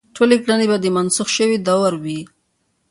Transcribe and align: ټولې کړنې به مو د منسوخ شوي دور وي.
ټولې 0.15 0.35
کړنې 0.43 0.65
به 0.71 0.77
مو 0.77 0.83
د 0.83 0.85
منسوخ 0.95 1.27
شوي 1.37 1.57
دور 1.67 1.93
وي. 2.03 2.21